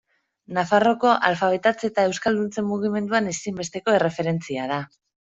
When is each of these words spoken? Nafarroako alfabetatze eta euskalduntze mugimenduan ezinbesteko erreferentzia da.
Nafarroako 0.57 1.11
alfabetatze 1.27 1.89
eta 1.89 2.05
euskalduntze 2.11 2.63
mugimenduan 2.71 3.29
ezinbesteko 3.33 3.95
erreferentzia 3.99 4.65
da. 4.73 4.81